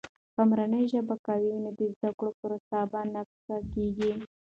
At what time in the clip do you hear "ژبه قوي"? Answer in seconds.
0.91-1.49